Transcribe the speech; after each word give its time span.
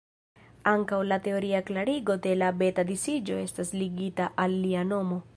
Ankaŭ 0.69 1.01
la 1.09 1.17
teoria 1.25 1.59
klarigo 1.67 2.15
de 2.23 2.33
la 2.39 2.49
beta-disiĝo 2.61 3.37
estas 3.43 3.73
ligita 3.83 4.31
al 4.45 4.57
lia 4.65 4.87
nomo. 4.95 5.19